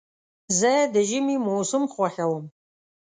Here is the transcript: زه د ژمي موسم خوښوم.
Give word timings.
زه 0.59 0.73
د 0.93 0.95
ژمي 1.09 1.37
موسم 1.47 1.83
خوښوم. 1.93 2.45